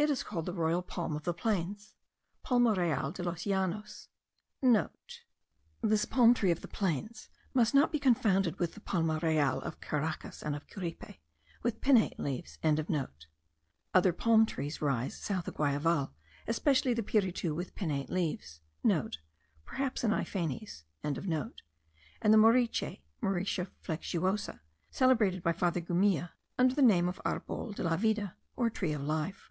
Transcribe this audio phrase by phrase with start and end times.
[0.00, 1.96] It is called the royal palm of the plains
[2.44, 4.06] (palma real de los Llanos).*
[4.92, 9.60] (* This palm tree of the plains must not be confounded with the palma real
[9.60, 11.18] of Caracas and of Curiepe,
[11.64, 12.60] with pinnate leaves.)
[13.92, 16.12] Other palm trees rise south of Guayaval,
[16.46, 18.60] especially the piritu with pinnate leaves,*
[19.12, 24.60] (* Perhaps an Aiphanes.) and the moriche (Mauritia flexuosa),
[24.92, 29.02] celebrated by Father Gumilla under the name of arbol de la vida, or tree of
[29.02, 29.50] life.